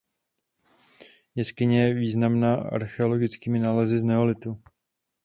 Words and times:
Jeskyně 1.35 1.83
je 1.83 1.93
významná 1.93 2.55
archeologickými 2.55 3.59
nálezy 3.59 3.99
z 3.99 4.03
neolitu. 4.03 4.61